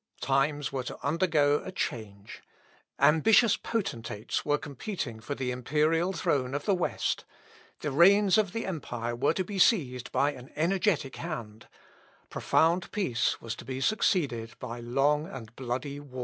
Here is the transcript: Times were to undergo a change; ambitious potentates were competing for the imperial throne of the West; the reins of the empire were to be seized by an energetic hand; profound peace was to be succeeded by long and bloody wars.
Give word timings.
Times 0.19 0.71
were 0.71 0.81
to 0.85 0.97
undergo 1.05 1.61
a 1.63 1.71
change; 1.71 2.41
ambitious 2.97 3.55
potentates 3.55 4.43
were 4.43 4.57
competing 4.57 5.19
for 5.19 5.35
the 5.35 5.51
imperial 5.51 6.11
throne 6.11 6.55
of 6.55 6.65
the 6.65 6.73
West; 6.73 7.23
the 7.81 7.91
reins 7.91 8.35
of 8.39 8.51
the 8.51 8.65
empire 8.65 9.15
were 9.15 9.35
to 9.35 9.43
be 9.43 9.59
seized 9.59 10.11
by 10.11 10.33
an 10.33 10.49
energetic 10.55 11.17
hand; 11.17 11.67
profound 12.31 12.91
peace 12.91 13.39
was 13.41 13.53
to 13.55 13.63
be 13.63 13.79
succeeded 13.79 14.57
by 14.57 14.79
long 14.79 15.27
and 15.27 15.55
bloody 15.55 15.99
wars. 15.99 16.19